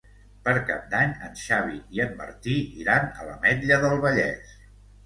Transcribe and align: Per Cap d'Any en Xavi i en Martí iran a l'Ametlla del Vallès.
Per 0.47 0.53
Cap 0.69 0.87
d'Any 0.93 1.13
en 1.27 1.37
Xavi 1.43 1.77
i 1.99 2.03
en 2.09 2.17
Martí 2.25 2.59
iran 2.87 3.09
a 3.13 3.31
l'Ametlla 3.31 3.83
del 3.87 4.05
Vallès. 4.09 4.61